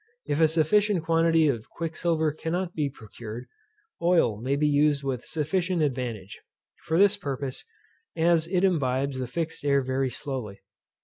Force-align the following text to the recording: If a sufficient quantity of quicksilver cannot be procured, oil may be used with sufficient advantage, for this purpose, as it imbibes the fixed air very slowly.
If 0.25 0.41
a 0.41 0.47
sufficient 0.47 1.03
quantity 1.03 1.47
of 1.47 1.69
quicksilver 1.69 2.31
cannot 2.31 2.73
be 2.73 2.89
procured, 2.89 3.45
oil 4.01 4.41
may 4.41 4.55
be 4.55 4.65
used 4.67 5.03
with 5.03 5.23
sufficient 5.23 5.83
advantage, 5.83 6.41
for 6.85 6.97
this 6.97 7.17
purpose, 7.17 7.63
as 8.15 8.47
it 8.47 8.63
imbibes 8.63 9.19
the 9.19 9.27
fixed 9.27 9.63
air 9.63 9.83
very 9.83 10.09
slowly. 10.09 10.61